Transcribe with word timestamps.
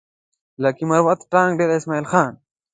لکي 0.63 0.83
مروت 0.89 1.19
ټانک 1.31 1.51
ډېره 1.59 1.73
اسماعيل 1.79 2.05
خان 2.11 2.29